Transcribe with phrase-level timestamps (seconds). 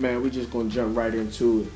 [0.00, 1.68] man, we're just gonna jump right into it.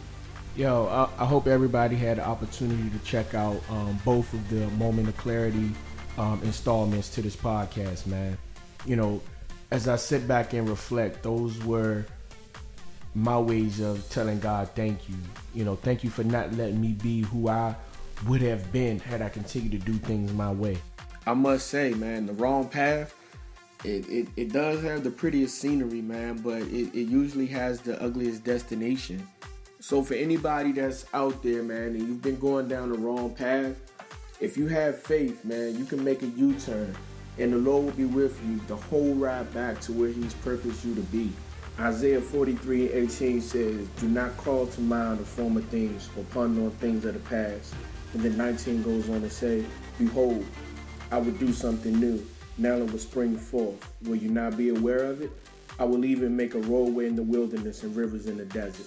[0.57, 4.67] Yo, I, I hope everybody had the opportunity to check out um, both of the
[4.77, 5.71] Moment of Clarity
[6.17, 8.39] um, installments to this podcast, man.
[8.87, 9.21] You know,
[9.71, 12.07] as I sit back and reflect, those were
[13.15, 15.17] my ways of telling God thank you.
[15.55, 17.75] You know, thank you for not letting me be who I
[18.27, 20.79] would have been had I continued to do things my way.
[21.27, 23.15] I must say, man, the wrong path.
[23.85, 28.03] It, it, it does have the prettiest scenery, man, but it, it usually has the
[28.03, 29.27] ugliest destination.
[29.79, 33.77] So for anybody that's out there, man, and you've been going down the wrong path,
[34.41, 36.97] if you have faith, man, you can make a U-turn,
[37.39, 40.83] and the Lord will be with you the whole ride back to where He's purposed
[40.85, 41.31] you to be.
[41.79, 46.63] Isaiah 43 and 18 says, Do not call to mind the former things or ponder
[46.63, 47.75] on things of the past.
[48.15, 49.65] And then 19 goes on to say,
[49.99, 50.47] Behold,
[51.11, 52.25] I will do something new.
[52.57, 53.93] Now it will spring forth.
[54.03, 55.31] Will you not be aware of it?
[55.79, 58.87] I will even make a roadway in the wilderness and rivers in the desert.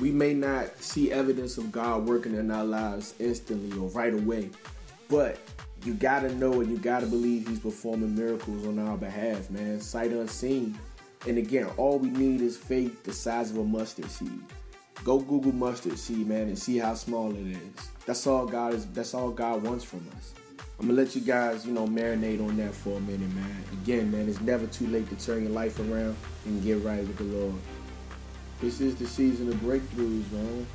[0.00, 4.50] We may not see evidence of God working in our lives instantly or right away,
[5.08, 5.38] but
[5.84, 9.80] you gotta know and you gotta believe He's performing miracles on our behalf, man.
[9.80, 10.76] Sight unseen.
[11.26, 14.42] And again, all we need is faith the size of a mustard seed.
[15.04, 17.90] Go Google mustard seed, man, and see how small it is.
[18.04, 18.86] That's all God is.
[18.86, 20.34] That's all God wants from us.
[20.78, 23.64] I'm gonna let you guys, you know, marinate on that for a minute, man.
[23.72, 27.16] Again, man, it's never too late to turn your life around and get right with
[27.16, 27.54] the Lord.
[28.60, 30.66] This is the season of breakthroughs, man.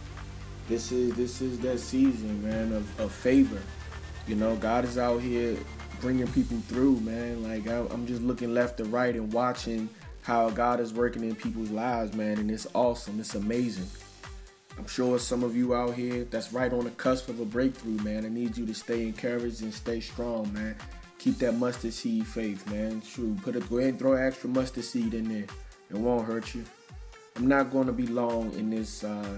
[0.68, 3.62] This is this is that season, man, of, of favor.
[4.28, 5.56] You know, God is out here
[6.00, 7.44] bringing people through, man.
[7.44, 9.88] Like I, I'm just looking left and right and watching
[10.24, 13.20] how God is working in people's lives, man, and it's awesome.
[13.20, 13.88] It's amazing.
[14.78, 18.02] I'm sure some of you out here that's right on the cusp of a breakthrough,
[18.04, 18.26] man.
[18.26, 20.76] I need you to stay encouraged and stay strong, man.
[21.20, 23.02] Keep that mustard seed faith, man.
[23.02, 23.36] True.
[23.44, 25.48] Put it go ahead and throw extra mustard seed in there.
[25.90, 26.64] It won't hurt you.
[27.36, 29.38] I'm not going to be long in this uh,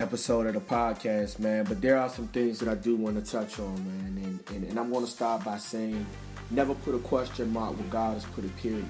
[0.00, 3.30] episode of the podcast, man, but there are some things that I do want to
[3.30, 4.24] touch on, man.
[4.24, 6.04] And, and, and I'm going to start by saying
[6.50, 8.84] never put a question mark where God has put a period.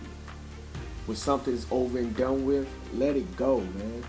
[1.07, 4.05] When something is over and done with, let it go, man.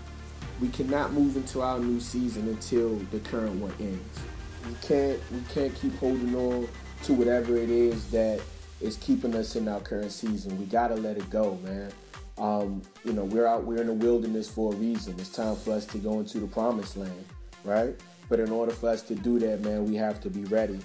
[0.64, 4.18] We cannot move into our new season until the current one ends.
[4.66, 6.66] We can't we can't keep holding on
[7.02, 8.40] to whatever it is that
[8.80, 10.58] is keeping us in our current season.
[10.58, 11.92] We gotta let it go, man.
[12.38, 15.14] Um, you know, we're out, we're in the wilderness for a reason.
[15.18, 17.26] It's time for us to go into the promised land,
[17.62, 17.94] right?
[18.30, 20.78] But in order for us to do that, man, we have to be ready.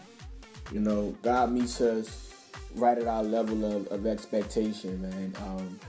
[0.73, 2.33] You know, God meets us
[2.75, 5.33] right at our level of, of expectation, man.
[5.47, 5.79] Um,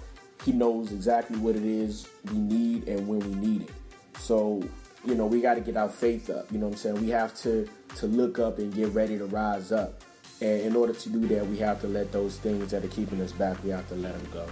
[0.45, 3.71] he knows exactly what it is we need and when we need it.
[4.21, 4.63] So,
[5.05, 6.53] you know, we got to get our faith up.
[6.53, 7.01] You know what I'm saying?
[7.01, 10.03] We have to to look up and get ready to rise up.
[10.41, 13.21] And in order to do that, we have to let those things that are keeping
[13.21, 14.47] us back, we have to let them go.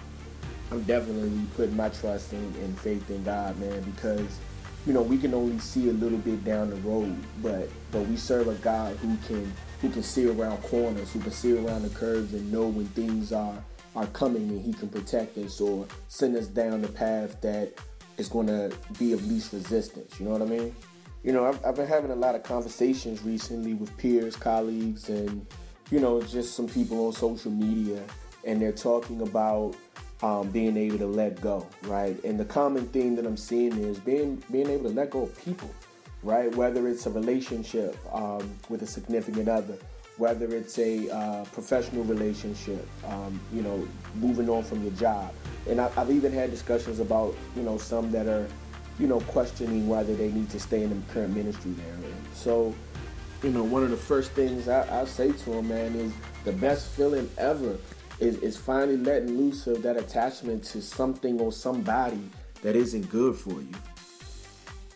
[0.70, 4.38] I'm definitely putting my trust in and faith in God, man, because
[4.86, 8.16] you know we can only see a little bit down the road, but but we
[8.16, 11.90] serve a God who can who can see around corners, who can see around the
[11.90, 13.62] curves, and know when things are
[13.96, 17.72] are coming, and He can protect us or send us down the path that
[18.18, 20.18] is going to be of least resistance.
[20.18, 20.74] You know what I mean?
[21.22, 25.46] You know, I've, I've been having a lot of conversations recently with peers, colleagues, and
[25.90, 28.02] you know, just some people on social media,
[28.44, 29.74] and they're talking about
[30.22, 32.22] um, being able to let go, right?
[32.24, 35.44] And the common thing that I'm seeing is being being able to let go of
[35.44, 35.70] people,
[36.22, 36.54] right?
[36.54, 39.78] Whether it's a relationship um, with a significant other,
[40.18, 43.86] whether it's a uh, professional relationship, um, you know,
[44.16, 45.32] moving on from your job.
[45.68, 48.46] And I, I've even had discussions about, you know, some that are,
[48.98, 52.16] you know, questioning whether they need to stay in the current ministry they're in.
[52.34, 52.74] So,
[53.42, 56.12] you know, one of the first things I, I say to them, man, is
[56.44, 57.78] the best feeling ever
[58.18, 62.28] is, is finally letting loose of that attachment to something or somebody
[62.62, 63.74] that isn't good for you.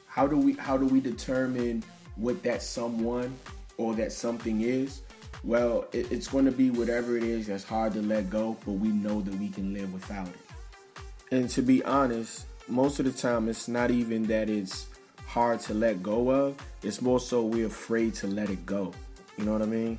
[0.07, 1.83] How do we how do we determine
[2.17, 3.35] what that someone
[3.79, 5.03] or that something is?
[5.45, 8.73] Well, it, it's going to be whatever it is that's hard to let go, but
[8.73, 10.37] we know that we can live without it.
[11.33, 14.87] And to be honest, most of the time it's not even that it's
[15.27, 18.93] hard to let go of, it's more so we're afraid to let it go.
[19.37, 19.99] You know what I mean?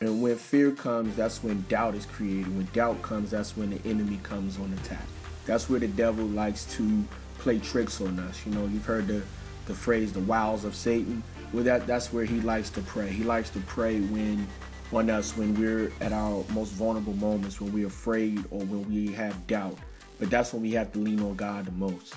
[0.00, 2.54] And when fear comes, that's when doubt is created.
[2.54, 5.04] When doubt comes, that's when the enemy comes on attack.
[5.46, 7.04] That's where the devil likes to
[7.38, 8.44] play tricks on us.
[8.44, 9.22] You know, you've heard the,
[9.68, 11.22] the phrase the wiles of Satan.
[11.52, 13.08] Well that that's where he likes to prey.
[13.08, 14.48] He likes to prey when
[14.92, 19.12] on us when we're at our most vulnerable moments, when we're afraid or when we
[19.12, 19.76] have doubt.
[20.18, 22.14] But that's when we have to lean on God the most.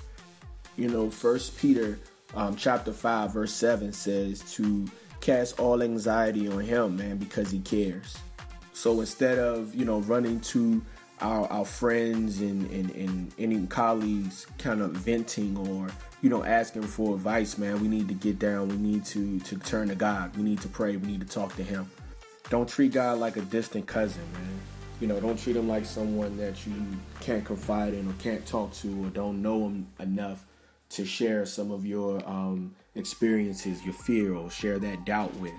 [0.77, 1.99] You know, first Peter
[2.33, 4.89] um, chapter 5, verse 7 says to
[5.19, 8.17] cast all anxiety on him, man, because he cares.
[8.73, 10.81] So instead of, you know, running to
[11.21, 15.87] our, our friends and, and, and any colleagues kind of venting or
[16.21, 18.69] you know asking for advice man we need to get down.
[18.69, 20.35] We need to to turn to god.
[20.35, 20.97] We need to pray.
[20.97, 21.89] We need to talk to him.
[22.49, 24.59] Don't treat god like a distant cousin man.
[24.99, 26.73] You know don't treat him like someone that you
[27.19, 30.45] can't confide in or can't talk to or don't know him enough
[30.91, 35.53] to share some of your um, experiences your fear or share that doubt with.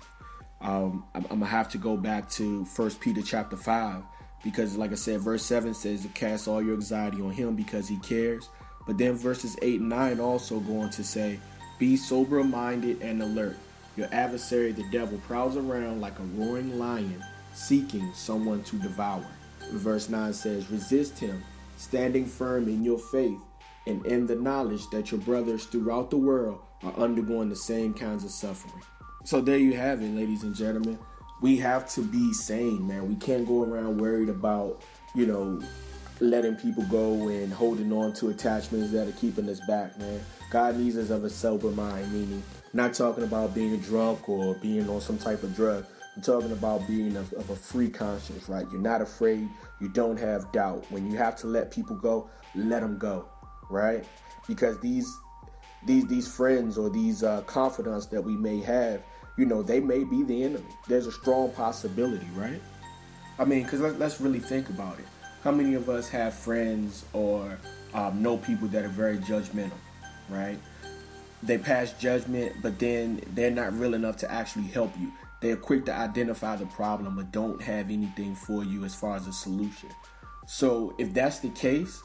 [0.60, 4.02] Um, I'm, I'm, gonna have to go back to First Peter chapter five
[4.42, 7.88] because, like I said, verse seven says to cast all your anxiety on Him because
[7.88, 8.48] He cares.
[8.86, 11.38] But then verses eight and nine also go on to say,
[11.78, 13.56] "Be sober minded and alert.
[13.96, 17.22] Your adversary, the devil, prowls around like a roaring lion,
[17.54, 19.26] seeking someone to devour."
[19.72, 21.42] Verse nine says, "Resist him,
[21.76, 23.38] standing firm in your faith."
[23.86, 28.24] And in the knowledge that your brothers throughout the world are undergoing the same kinds
[28.24, 28.82] of suffering.
[29.24, 30.98] So there you have it, ladies and gentlemen.
[31.42, 33.08] We have to be sane, man.
[33.08, 34.82] We can't go around worried about,
[35.14, 35.60] you know,
[36.20, 40.20] letting people go and holding on to attachments that are keeping us back, man.
[40.50, 42.42] God needs us of a sober mind, meaning
[42.72, 45.84] not talking about being drunk or being on some type of drug.
[46.14, 48.66] I'm talking about being of, of, a free conscience, right?
[48.70, 49.48] You're not afraid.
[49.80, 50.84] You don't have doubt.
[50.90, 53.28] When you have to let people go, let them go,
[53.68, 54.04] right?
[54.46, 55.10] Because these
[55.86, 59.04] these these friends or these uh, confidants that we may have,
[59.36, 60.64] you know, they may be the enemy.
[60.88, 62.60] There's a strong possibility, right?
[63.38, 65.06] I mean, because let, us really think about it.
[65.42, 67.58] How many of us have friends or
[67.94, 69.72] um, know people that are very judgmental,
[70.28, 70.58] right?
[71.42, 75.10] They pass judgment, but then they're not real enough to actually help you.
[75.40, 79.26] They're quick to identify the problem, but don't have anything for you as far as
[79.26, 79.88] a solution.
[80.46, 82.00] So, if that's the case,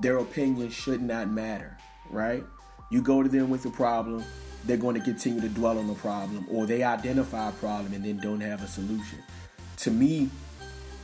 [0.00, 1.76] their opinion should not matter,
[2.10, 2.44] right?
[2.90, 4.24] You go to them with a problem,
[4.64, 8.04] they're going to continue to dwell on the problem, or they identify a problem and
[8.04, 9.18] then don't have a solution.
[9.78, 10.30] To me,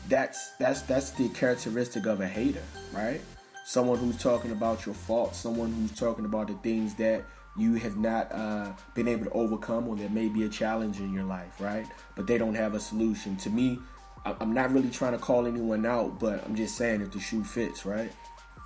[0.08, 2.62] that's that's that's the characteristic of a hater,
[2.92, 3.20] right?
[3.64, 7.24] Someone who's talking about your faults, someone who's talking about the things that
[7.56, 11.12] you have not uh, been able to overcome, or there may be a challenge in
[11.14, 11.86] your life, right?
[12.16, 13.36] But they don't have a solution.
[13.36, 13.78] To me,
[14.24, 17.44] I'm not really trying to call anyone out, but I'm just saying if the shoe
[17.44, 18.10] fits, right?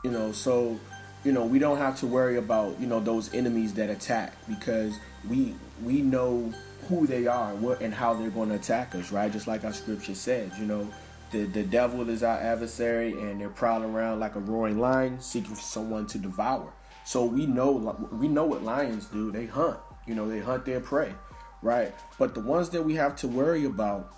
[0.04, 0.78] You know, so
[1.24, 4.98] you know we don't have to worry about you know those enemies that attack because
[5.28, 6.52] we we know
[6.88, 9.30] who they are and, what, and how they're going to attack us right?
[9.30, 10.88] Just like our scripture says you know
[11.30, 15.54] the, the devil is our adversary and they're prowling around like a roaring lion seeking
[15.54, 16.72] for someone to devour.
[17.04, 19.30] So we know we know what lions do.
[19.30, 21.12] They hunt you know they hunt their prey
[21.60, 21.92] right?
[22.18, 24.12] But the ones that we have to worry about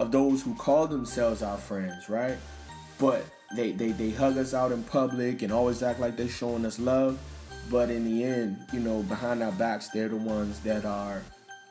[0.00, 2.36] of those who call themselves our friends right?
[2.98, 3.24] But
[3.54, 6.78] they, they, they hug us out in public and always act like they're showing us
[6.78, 7.18] love.
[7.70, 11.22] But in the end, you know, behind our backs, they're the ones that are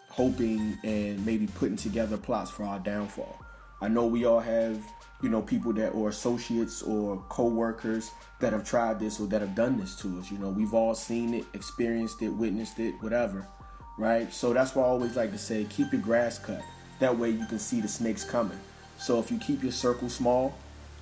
[0.10, 3.38] hoping and maybe putting together plots for our downfall.
[3.82, 4.82] I know we all have,
[5.22, 9.56] you know, people that or associates or co-workers that have tried this or that have
[9.56, 10.32] done this to us.
[10.32, 13.48] You know, we've all seen it, experienced it, witnessed it, whatever.
[13.98, 14.34] Right?
[14.34, 16.62] So that's why I always like to say keep your grass cut.
[17.00, 18.60] That way you can see the snakes coming.
[18.98, 20.58] So if you keep your circle small,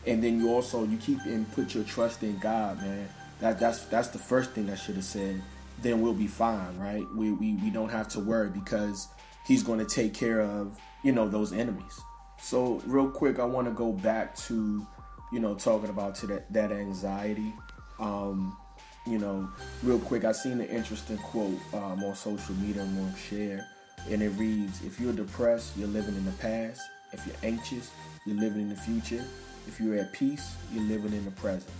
[0.06, 3.08] and then you also you keep and put your trust in God, man.
[3.40, 5.42] That that's that's the first thing I should have said.
[5.82, 7.04] Then we'll be fine, right?
[7.16, 9.08] We we we don't have to worry because
[9.46, 12.00] He's going to take care of you know those enemies.
[12.40, 14.86] So real quick, I want to go back to
[15.32, 17.54] you know talking about to that that anxiety.
[18.00, 18.58] Um,
[19.06, 19.50] you know,
[19.84, 23.68] real quick, I seen an interesting quote um, on social media I'm going to share,
[24.10, 26.82] and it reads: If you're depressed, you're living in the past.
[27.12, 27.92] If you're anxious,
[28.26, 29.24] you're living in the future.
[29.68, 31.72] If you're at peace, you're living in the present,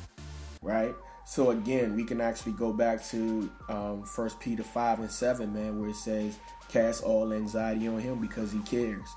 [0.62, 0.94] right?
[1.26, 5.80] So again, we can actually go back to um, First Peter five and seven, man,
[5.80, 6.38] where it says,
[6.70, 9.08] "Cast all anxiety on Him because He cares."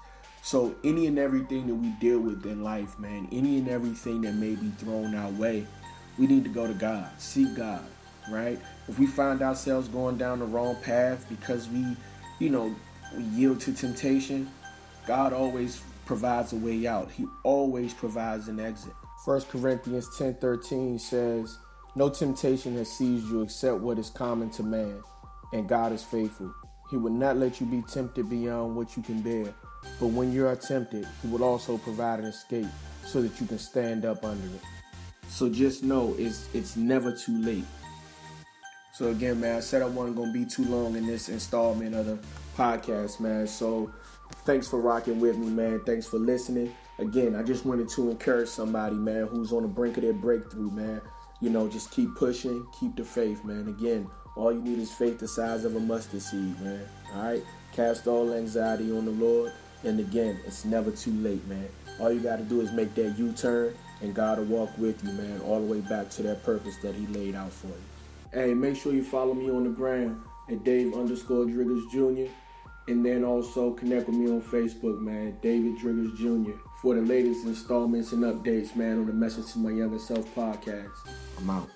[0.43, 4.35] So any and everything that we deal with in life, man, any and everything that
[4.35, 5.67] may be thrown our way,
[6.19, 7.85] we need to go to God, seek God,
[8.31, 8.61] right?
[8.87, 11.97] If we find ourselves going down the wrong path because we,
[12.39, 12.73] you know,
[13.17, 14.49] we yield to temptation,
[15.05, 17.11] God always provides a way out.
[17.11, 18.95] He always provides an exit.
[19.25, 21.59] 1 Corinthians 10:13 says,
[21.95, 25.03] "No temptation has seized you except what is common to man,
[25.53, 26.55] and God is faithful.
[26.91, 29.53] He will not let you be tempted beyond what you can bear,
[30.01, 32.69] but when you are tempted, he will also provide an escape
[33.05, 34.63] so that you can stand up under it."
[35.29, 37.65] So just know it's it's never too late.
[38.95, 42.07] So again, man, I said I wasn't gonna be too long in this installment of
[42.07, 42.19] the
[42.57, 43.47] podcast, man.
[43.47, 43.91] So
[44.45, 45.81] Thanks for rocking with me, man.
[45.85, 46.75] Thanks for listening.
[46.99, 50.71] Again, I just wanted to encourage somebody, man, who's on the brink of their breakthrough,
[50.71, 51.01] man.
[51.41, 53.69] You know, just keep pushing, keep the faith, man.
[53.69, 56.87] Again, all you need is faith the size of a mustard seed, man.
[57.15, 57.43] All right?
[57.73, 59.53] Cast all anxiety on the Lord.
[59.85, 61.69] And again, it's never too late, man.
[62.01, 65.03] All you got to do is make that U turn and God will walk with
[65.05, 67.75] you, man, all the way back to that purpose that He laid out for you.
[68.33, 72.31] Hey, make sure you follow me on the gram at Dave underscore Driggers Jr.
[72.89, 76.57] And then also connect with me on Facebook, man, David Driggers Jr.
[76.81, 80.93] for the latest installments and updates, man, on the Message to My Younger Self podcast.
[81.39, 81.76] I'm out.